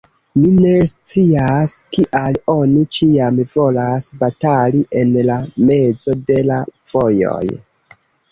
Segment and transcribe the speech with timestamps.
[0.43, 5.37] Mi ne scias, kial oni ĉiam volas batali en la
[5.69, 6.59] mezo de la
[6.95, 7.45] vojoj.